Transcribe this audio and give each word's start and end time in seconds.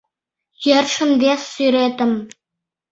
Йӧршын 0.67 1.11
вес 1.21 1.41
сӱретым. 1.53 2.11